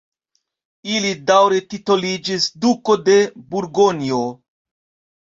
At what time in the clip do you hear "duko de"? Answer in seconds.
2.67-3.21